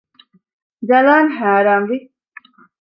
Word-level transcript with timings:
ޖަލާން 0.87 1.29
ހައިރާންވި 1.37 1.97